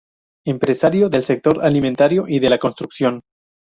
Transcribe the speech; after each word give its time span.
Empresario 0.47 1.09
del 1.09 1.23
sector 1.25 1.63
alimentario 1.63 2.25
y 2.27 2.39
de 2.39 2.49
la 2.49 2.57
construcción. 2.57 3.21